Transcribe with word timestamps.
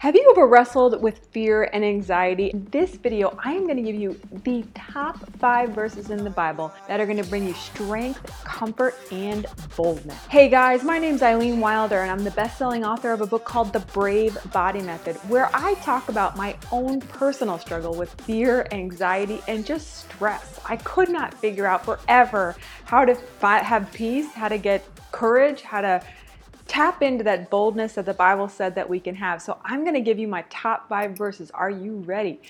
Have 0.00 0.14
you 0.14 0.28
ever 0.30 0.46
wrestled 0.46 1.02
with 1.02 1.18
fear 1.32 1.64
and 1.72 1.84
anxiety? 1.84 2.50
In 2.50 2.68
this 2.70 2.94
video, 2.94 3.36
I 3.44 3.54
am 3.54 3.64
going 3.64 3.78
to 3.78 3.82
give 3.82 3.96
you 4.00 4.16
the 4.44 4.64
top 4.72 5.18
five 5.40 5.70
verses 5.70 6.10
in 6.10 6.22
the 6.22 6.30
Bible 6.30 6.72
that 6.86 7.00
are 7.00 7.04
going 7.04 7.20
to 7.20 7.28
bring 7.28 7.48
you 7.48 7.54
strength, 7.54 8.24
comfort, 8.44 8.94
and 9.10 9.44
boldness. 9.76 10.16
Hey 10.26 10.48
guys, 10.48 10.84
my 10.84 11.00
name 11.00 11.16
is 11.16 11.22
Eileen 11.24 11.58
Wilder, 11.58 12.02
and 12.02 12.12
I'm 12.12 12.22
the 12.22 12.30
best 12.30 12.58
selling 12.58 12.84
author 12.84 13.10
of 13.10 13.22
a 13.22 13.26
book 13.26 13.44
called 13.44 13.72
The 13.72 13.80
Brave 13.80 14.38
Body 14.52 14.82
Method, 14.82 15.16
where 15.28 15.50
I 15.52 15.74
talk 15.82 16.08
about 16.08 16.36
my 16.36 16.56
own 16.70 17.00
personal 17.00 17.58
struggle 17.58 17.92
with 17.92 18.14
fear, 18.20 18.68
anxiety, 18.70 19.40
and 19.48 19.66
just 19.66 19.96
stress. 19.96 20.60
I 20.64 20.76
could 20.76 21.08
not 21.08 21.34
figure 21.34 21.66
out 21.66 21.84
forever 21.84 22.54
how 22.84 23.04
to 23.04 23.16
fi- 23.16 23.64
have 23.64 23.92
peace, 23.92 24.32
how 24.32 24.46
to 24.46 24.58
get 24.58 24.84
courage, 25.10 25.62
how 25.62 25.80
to 25.80 26.00
tap 26.78 27.02
into 27.02 27.24
that 27.24 27.50
boldness 27.50 27.94
that 27.94 28.06
the 28.06 28.14
Bible 28.14 28.48
said 28.48 28.76
that 28.76 28.88
we 28.88 29.00
can 29.00 29.16
have. 29.16 29.42
So 29.42 29.58
I'm 29.64 29.82
going 29.82 29.94
to 29.94 30.00
give 30.00 30.20
you 30.20 30.28
my 30.28 30.44
top 30.48 30.88
five 30.88 31.18
verses. 31.18 31.50
Are 31.50 31.70
you 31.70 31.96
ready? 32.06 32.40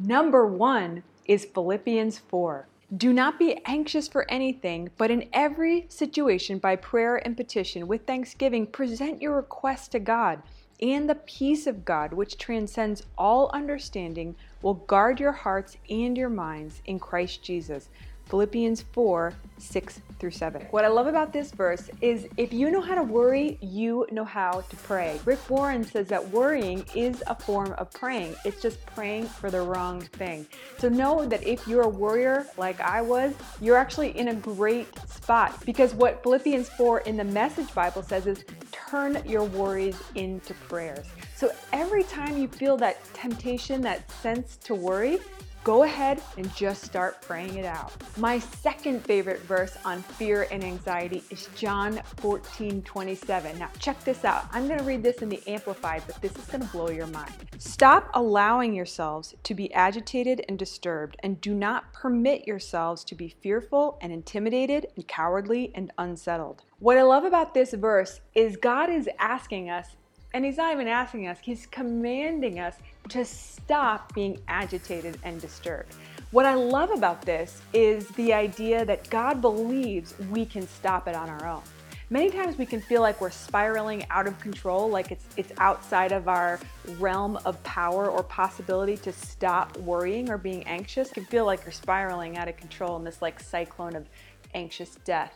Number 0.00 0.44
one 0.44 1.04
is 1.26 1.44
Philippians 1.44 2.18
4. 2.18 2.66
Do 2.96 3.12
not 3.12 3.38
be 3.38 3.60
anxious 3.64 4.08
for 4.08 4.28
anything, 4.28 4.90
but 4.98 5.12
in 5.12 5.28
every 5.32 5.86
situation, 5.88 6.58
by 6.58 6.74
prayer 6.74 7.24
and 7.24 7.36
petition, 7.36 7.86
with 7.86 8.04
thanksgiving, 8.08 8.66
present 8.66 9.22
your 9.22 9.36
requests 9.36 9.86
to 9.88 10.00
God. 10.00 10.42
And 10.82 11.08
the 11.08 11.14
peace 11.14 11.68
of 11.68 11.84
God, 11.84 12.12
which 12.12 12.38
transcends 12.38 13.04
all 13.16 13.52
understanding, 13.54 14.34
will 14.62 14.74
guard 14.74 15.20
your 15.20 15.30
hearts 15.30 15.76
and 15.88 16.18
your 16.18 16.28
minds 16.28 16.82
in 16.86 16.98
Christ 16.98 17.40
Jesus. 17.40 17.88
Philippians 18.26 18.82
4 18.92 19.32
6 19.58 20.00
through 20.18 20.30
7. 20.30 20.62
What 20.70 20.84
I 20.84 20.88
love 20.88 21.06
about 21.06 21.32
this 21.32 21.50
verse 21.50 21.88
is 22.00 22.26
if 22.36 22.52
you 22.52 22.70
know 22.70 22.80
how 22.80 22.94
to 22.94 23.02
worry, 23.02 23.58
you 23.62 24.06
know 24.10 24.24
how 24.24 24.60
to 24.60 24.76
pray. 24.76 25.18
Rick 25.24 25.48
Warren 25.48 25.84
says 25.84 26.08
that 26.08 26.28
worrying 26.30 26.84
is 26.94 27.22
a 27.26 27.34
form 27.34 27.72
of 27.78 27.90
praying, 27.92 28.34
it's 28.44 28.60
just 28.60 28.84
praying 28.86 29.26
for 29.26 29.50
the 29.50 29.60
wrong 29.60 30.00
thing. 30.00 30.46
So 30.78 30.88
know 30.88 31.26
that 31.26 31.46
if 31.46 31.66
you're 31.66 31.82
a 31.82 31.88
worrier 31.88 32.46
like 32.58 32.80
I 32.80 33.00
was, 33.00 33.34
you're 33.60 33.76
actually 33.76 34.16
in 34.18 34.28
a 34.28 34.34
great 34.34 34.88
spot 35.08 35.64
because 35.64 35.94
what 35.94 36.22
Philippians 36.22 36.68
4 36.70 37.00
in 37.00 37.16
the 37.16 37.24
Message 37.24 37.72
Bible 37.74 38.02
says 38.02 38.26
is 38.26 38.44
turn 38.72 39.22
your 39.26 39.44
worries 39.44 39.96
into 40.14 40.54
prayers. 40.68 41.06
So 41.34 41.50
every 41.72 42.02
time 42.04 42.36
you 42.36 42.48
feel 42.48 42.76
that 42.78 43.02
temptation, 43.14 43.80
that 43.82 44.10
sense 44.10 44.56
to 44.58 44.74
worry, 44.74 45.18
go 45.66 45.82
ahead 45.82 46.22
and 46.36 46.54
just 46.54 46.84
start 46.84 47.20
praying 47.22 47.56
it 47.56 47.64
out. 47.64 47.92
My 48.18 48.38
second 48.38 49.04
favorite 49.04 49.40
verse 49.40 49.76
on 49.84 50.00
fear 50.00 50.46
and 50.52 50.62
anxiety 50.62 51.24
is 51.28 51.48
John 51.56 52.00
14 52.18 52.82
27. 52.82 53.58
Now, 53.58 53.68
check 53.80 53.98
this 54.04 54.24
out. 54.24 54.44
I'm 54.52 54.68
going 54.68 54.78
to 54.78 54.84
read 54.84 55.02
this 55.02 55.22
in 55.22 55.28
the 55.28 55.42
Amplified, 55.48 56.04
but 56.06 56.22
this 56.22 56.30
is 56.36 56.44
going 56.44 56.60
to 56.60 56.68
blow 56.68 56.90
your 56.90 57.08
mind. 57.08 57.32
Stop 57.58 58.10
allowing 58.14 58.74
yourselves 58.74 59.34
to 59.42 59.54
be 59.56 59.74
agitated 59.74 60.44
and 60.48 60.56
disturbed, 60.56 61.16
and 61.24 61.40
do 61.40 61.52
not 61.52 61.92
permit 61.92 62.46
yourselves 62.46 63.02
to 63.02 63.16
be 63.16 63.28
fearful 63.28 63.98
and 64.00 64.12
intimidated 64.12 64.86
and 64.94 65.08
cowardly 65.08 65.72
and 65.74 65.90
unsettled. 65.98 66.62
What 66.78 66.96
I 66.96 67.02
love 67.02 67.24
about 67.24 67.54
this 67.54 67.74
verse 67.74 68.20
is 68.36 68.56
God 68.56 68.88
is 68.88 69.08
asking 69.18 69.70
us 69.70 69.96
and 70.36 70.44
he's 70.44 70.58
not 70.58 70.70
even 70.70 70.86
asking 70.86 71.28
us, 71.28 71.38
he's 71.40 71.64
commanding 71.64 72.60
us 72.60 72.74
to 73.08 73.24
stop 73.24 74.14
being 74.14 74.38
agitated 74.48 75.18
and 75.22 75.40
disturbed. 75.40 75.94
What 76.30 76.44
I 76.44 76.52
love 76.52 76.90
about 76.90 77.22
this 77.22 77.62
is 77.72 78.06
the 78.10 78.34
idea 78.34 78.84
that 78.84 79.08
God 79.08 79.40
believes 79.40 80.14
we 80.30 80.44
can 80.44 80.68
stop 80.68 81.08
it 81.08 81.14
on 81.14 81.30
our 81.30 81.46
own. 81.46 81.62
Many 82.10 82.28
times 82.28 82.58
we 82.58 82.66
can 82.66 82.82
feel 82.82 83.00
like 83.00 83.18
we're 83.18 83.30
spiraling 83.30 84.04
out 84.10 84.26
of 84.26 84.38
control, 84.38 84.90
like 84.90 85.10
it's 85.10 85.24
it's 85.38 85.52
outside 85.56 86.12
of 86.12 86.28
our 86.28 86.60
realm 86.98 87.38
of 87.46 87.60
power 87.64 88.10
or 88.10 88.22
possibility 88.22 88.98
to 88.98 89.12
stop 89.12 89.74
worrying 89.78 90.28
or 90.28 90.36
being 90.36 90.64
anxious. 90.64 91.12
It 91.12 91.14
can 91.14 91.24
feel 91.24 91.46
like 91.46 91.64
you're 91.64 91.72
spiraling 91.72 92.36
out 92.36 92.46
of 92.46 92.58
control 92.58 92.98
in 92.98 93.04
this 93.04 93.22
like 93.22 93.40
cyclone 93.40 93.96
of 93.96 94.06
anxious 94.52 94.96
death. 95.06 95.32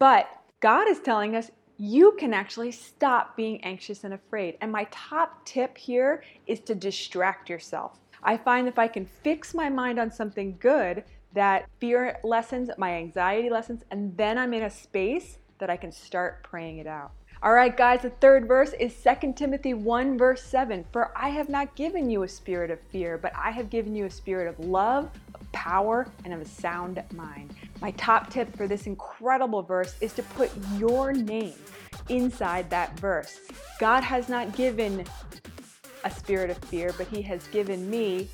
But 0.00 0.28
God 0.58 0.88
is 0.88 0.98
telling 0.98 1.36
us 1.36 1.52
you 1.78 2.12
can 2.18 2.32
actually 2.32 2.70
stop 2.70 3.36
being 3.36 3.62
anxious 3.64 4.04
and 4.04 4.14
afraid. 4.14 4.56
And 4.60 4.70
my 4.70 4.86
top 4.90 5.44
tip 5.44 5.76
here 5.76 6.22
is 6.46 6.60
to 6.60 6.74
distract 6.74 7.50
yourself. 7.50 7.98
I 8.22 8.36
find 8.36 8.68
if 8.68 8.78
I 8.78 8.88
can 8.88 9.06
fix 9.06 9.54
my 9.54 9.68
mind 9.68 9.98
on 9.98 10.10
something 10.10 10.56
good, 10.60 11.04
that 11.34 11.68
fear 11.80 12.18
lessens, 12.22 12.70
my 12.78 12.94
anxiety 12.94 13.50
lessens, 13.50 13.82
and 13.90 14.16
then 14.16 14.38
I'm 14.38 14.54
in 14.54 14.62
a 14.62 14.70
space 14.70 15.38
that 15.58 15.68
I 15.68 15.76
can 15.76 15.90
start 15.90 16.42
praying 16.44 16.78
it 16.78 16.86
out. 16.86 17.10
All 17.42 17.52
right, 17.52 17.76
guys, 17.76 18.00
the 18.02 18.10
third 18.10 18.48
verse 18.48 18.72
is 18.80 18.94
2 19.02 19.34
Timothy 19.34 19.74
1, 19.74 20.16
verse 20.16 20.42
7. 20.42 20.84
For 20.92 21.12
I 21.14 21.28
have 21.28 21.50
not 21.50 21.74
given 21.74 22.08
you 22.08 22.22
a 22.22 22.28
spirit 22.28 22.70
of 22.70 22.80
fear, 22.80 23.18
but 23.18 23.32
I 23.36 23.50
have 23.50 23.68
given 23.68 23.94
you 23.94 24.06
a 24.06 24.10
spirit 24.10 24.48
of 24.48 24.64
love, 24.64 25.10
of 25.34 25.52
power, 25.52 26.06
and 26.24 26.32
of 26.32 26.40
a 26.40 26.46
sound 26.46 27.02
mind. 27.12 27.52
My 27.84 27.90
top 27.90 28.30
tip 28.30 28.56
for 28.56 28.66
this 28.66 28.86
incredible 28.86 29.60
verse 29.60 29.94
is 30.00 30.14
to 30.14 30.22
put 30.22 30.50
your 30.78 31.12
name 31.12 31.52
inside 32.08 32.70
that 32.70 32.98
verse. 32.98 33.40
God 33.78 34.02
has 34.02 34.30
not 34.30 34.56
given 34.56 35.04
a 36.02 36.10
spirit 36.10 36.48
of 36.48 36.56
fear, 36.56 36.94
but 36.96 37.06
He 37.08 37.20
has 37.20 37.46
given 37.48 37.90
me, 37.90 38.30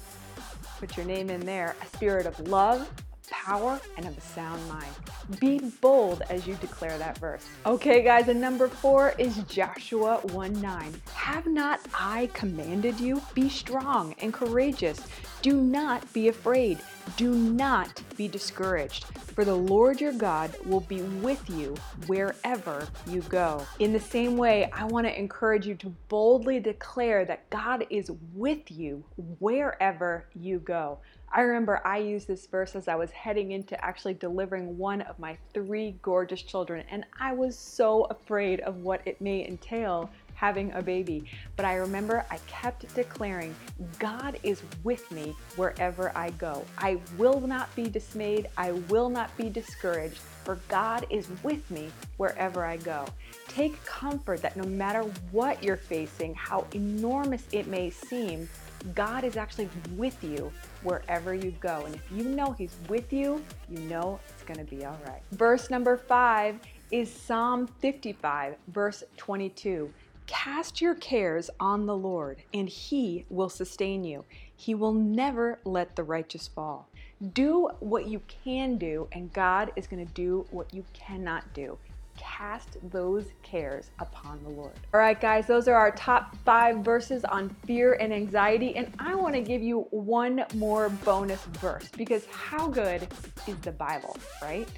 put 0.78 0.96
your 0.96 1.04
name 1.04 1.30
in 1.30 1.40
there, 1.40 1.74
a 1.82 1.96
spirit 1.96 2.26
of 2.26 2.38
love, 2.46 2.88
power, 3.28 3.80
and 3.96 4.06
of 4.06 4.16
a 4.16 4.20
sound 4.20 4.64
mind. 4.68 4.94
Be 5.40 5.58
bold 5.80 6.22
as 6.30 6.46
you 6.46 6.54
declare 6.60 6.96
that 6.98 7.18
verse. 7.18 7.44
Okay, 7.66 8.04
guys, 8.04 8.28
and 8.28 8.40
number 8.40 8.68
four 8.68 9.14
is 9.18 9.38
Joshua 9.48 10.18
1 10.28 10.60
9. 10.60 10.94
Have 11.12 11.46
not 11.46 11.80
I 11.92 12.30
commanded 12.34 13.00
you? 13.00 13.20
Be 13.34 13.48
strong 13.48 14.14
and 14.20 14.32
courageous. 14.32 15.00
Do 15.42 15.62
not 15.62 16.12
be 16.12 16.28
afraid. 16.28 16.80
Do 17.16 17.34
not 17.34 18.02
be 18.14 18.28
discouraged, 18.28 19.04
for 19.04 19.42
the 19.42 19.54
Lord 19.54 19.98
your 19.98 20.12
God 20.12 20.54
will 20.66 20.80
be 20.80 21.00
with 21.00 21.48
you 21.48 21.74
wherever 22.06 22.86
you 23.06 23.22
go. 23.22 23.66
In 23.78 23.94
the 23.94 24.00
same 24.00 24.36
way, 24.36 24.70
I 24.70 24.84
want 24.84 25.06
to 25.06 25.18
encourage 25.18 25.66
you 25.66 25.74
to 25.76 25.94
boldly 26.08 26.60
declare 26.60 27.24
that 27.24 27.48
God 27.48 27.86
is 27.88 28.10
with 28.34 28.70
you 28.70 29.02
wherever 29.38 30.26
you 30.34 30.58
go. 30.58 30.98
I 31.32 31.42
remember 31.42 31.80
I 31.86 31.98
used 31.98 32.26
this 32.26 32.46
verse 32.46 32.74
as 32.74 32.88
I 32.88 32.96
was 32.96 33.12
heading 33.12 33.52
into 33.52 33.82
actually 33.84 34.14
delivering 34.14 34.76
one 34.76 35.00
of 35.02 35.18
my 35.18 35.38
three 35.54 35.96
gorgeous 36.02 36.42
children, 36.42 36.84
and 36.90 37.06
I 37.18 37.32
was 37.32 37.56
so 37.56 38.04
afraid 38.04 38.60
of 38.60 38.78
what 38.78 39.00
it 39.06 39.20
may 39.20 39.46
entail 39.46 40.10
having 40.40 40.72
a 40.72 40.80
baby. 40.80 41.22
But 41.54 41.66
I 41.66 41.74
remember 41.74 42.24
I 42.30 42.38
kept 42.46 42.92
declaring, 42.94 43.54
God 43.98 44.38
is 44.42 44.62
with 44.82 45.10
me 45.10 45.36
wherever 45.56 46.16
I 46.16 46.30
go. 46.30 46.64
I 46.78 46.98
will 47.18 47.40
not 47.42 47.74
be 47.76 47.90
dismayed, 47.90 48.48
I 48.56 48.72
will 48.72 49.10
not 49.10 49.36
be 49.36 49.50
discouraged, 49.50 50.16
for 50.16 50.58
God 50.68 51.04
is 51.10 51.28
with 51.42 51.70
me 51.70 51.90
wherever 52.16 52.64
I 52.64 52.78
go. 52.78 53.04
Take 53.48 53.84
comfort 53.84 54.40
that 54.40 54.56
no 54.56 54.64
matter 54.64 55.02
what 55.30 55.62
you're 55.62 55.76
facing, 55.76 56.34
how 56.34 56.66
enormous 56.72 57.44
it 57.52 57.66
may 57.66 57.90
seem, 57.90 58.48
God 58.94 59.24
is 59.24 59.36
actually 59.36 59.68
with 59.94 60.24
you 60.24 60.50
wherever 60.82 61.34
you 61.34 61.50
go. 61.60 61.82
And 61.84 61.94
if 61.94 62.10
you 62.10 62.24
know 62.24 62.52
He's 62.52 62.74
with 62.88 63.12
you, 63.12 63.44
you 63.68 63.80
know 63.80 64.18
it's 64.30 64.42
going 64.44 64.64
to 64.66 64.74
be 64.74 64.86
all 64.86 64.98
right. 65.06 65.20
Verse 65.32 65.68
number 65.68 65.98
five 65.98 66.58
is 66.90 67.12
Psalm 67.12 67.68
55, 67.80 68.56
verse 68.68 69.04
22. 69.16 69.92
Cast 70.30 70.80
your 70.80 70.94
cares 70.94 71.50
on 71.58 71.86
the 71.86 71.96
Lord, 71.96 72.44
and 72.54 72.68
He 72.68 73.24
will 73.28 73.48
sustain 73.48 74.04
you. 74.04 74.24
He 74.54 74.76
will 74.76 74.92
never 74.92 75.58
let 75.64 75.96
the 75.96 76.04
righteous 76.04 76.46
fall. 76.46 76.88
Do 77.34 77.68
what 77.80 78.06
you 78.06 78.22
can 78.28 78.78
do, 78.78 79.08
and 79.10 79.32
God 79.32 79.72
is 79.74 79.88
going 79.88 80.06
to 80.06 80.12
do 80.14 80.46
what 80.52 80.72
you 80.72 80.84
cannot 80.94 81.52
do 81.52 81.76
cast 82.16 82.76
those 82.90 83.24
cares 83.42 83.90
upon 83.98 84.42
the 84.44 84.50
Lord. 84.50 84.74
All 84.92 85.00
right, 85.00 85.18
guys, 85.18 85.46
those 85.46 85.66
are 85.68 85.74
our 85.74 85.90
top 85.92 86.36
five 86.44 86.78
verses 86.78 87.24
on 87.24 87.48
fear 87.66 87.94
and 87.94 88.12
anxiety. 88.12 88.76
And 88.76 88.92
I 88.98 89.14
want 89.14 89.34
to 89.34 89.40
give 89.40 89.62
you 89.62 89.86
one 89.90 90.44
more 90.54 90.90
bonus 90.90 91.42
verse 91.44 91.88
because 91.96 92.26
how 92.26 92.68
good 92.68 93.08
is 93.46 93.56
the 93.62 93.72
Bible, 93.72 94.16
right? 94.42 94.68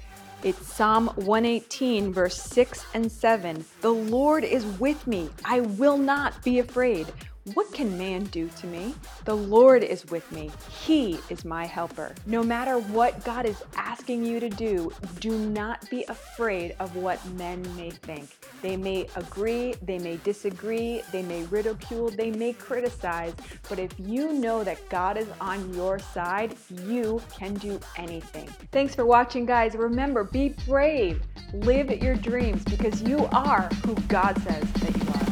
It's 0.43 0.67
Psalm 0.67 1.07
118, 1.15 2.11
verse 2.11 2.35
6 2.35 2.85
and 2.93 3.09
7. 3.09 3.63
The 3.79 3.93
Lord 3.93 4.43
is 4.43 4.65
with 4.77 5.07
me. 5.07 5.29
I 5.45 5.61
will 5.61 5.97
not 5.97 6.43
be 6.43 6.59
afraid. 6.59 7.07
What 7.51 7.73
can 7.73 7.97
man 7.97 8.23
do 8.25 8.47
to 8.47 8.67
me? 8.67 8.95
The 9.25 9.35
Lord 9.35 9.83
is 9.83 10.05
with 10.05 10.31
me. 10.31 10.49
He 10.69 11.19
is 11.29 11.43
my 11.43 11.65
helper. 11.65 12.15
No 12.25 12.41
matter 12.41 12.79
what 12.79 13.21
God 13.25 13.45
is 13.45 13.61
asking 13.75 14.23
you 14.23 14.39
to 14.39 14.49
do, 14.49 14.93
do 15.19 15.37
not 15.37 15.89
be 15.89 16.05
afraid 16.07 16.73
of 16.79 16.95
what 16.95 17.19
men 17.31 17.61
may 17.75 17.89
think. 17.89 18.29
They 18.61 18.77
may 18.77 19.07
agree, 19.17 19.75
they 19.81 19.99
may 19.99 20.17
disagree, 20.23 21.01
they 21.11 21.21
may 21.21 21.43
ridicule, 21.43 22.09
they 22.11 22.31
may 22.31 22.53
criticize, 22.53 23.33
but 23.67 23.77
if 23.77 23.91
you 23.97 24.31
know 24.31 24.63
that 24.63 24.87
God 24.87 25.17
is 25.17 25.27
on 25.41 25.73
your 25.73 25.99
side, 25.99 26.55
you 26.85 27.21
can 27.37 27.55
do 27.55 27.77
anything. 27.97 28.47
Thanks 28.71 28.95
for 28.95 29.05
watching, 29.05 29.45
guys. 29.45 29.75
Remember, 29.75 30.23
be 30.23 30.55
brave, 30.65 31.21
live 31.51 31.91
your 31.91 32.15
dreams 32.15 32.63
because 32.63 33.01
you 33.01 33.25
are 33.33 33.63
who 33.85 33.95
God 34.07 34.41
says 34.43 34.63
that 34.71 34.95
you 34.95 35.09
are 35.09 35.23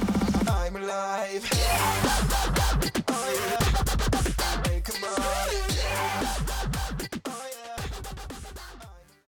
alive. 0.84 1.70